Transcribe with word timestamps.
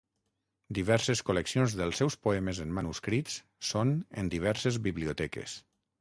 Diverses 0.77 1.21
col·leccions 1.27 1.75
dels 1.81 2.01
seus 2.03 2.17
poemes 2.27 2.61
en 2.65 2.73
manuscrits 2.79 3.37
són 3.73 3.93
en 4.23 4.33
diverses 4.37 4.85
biblioteques. 4.89 5.55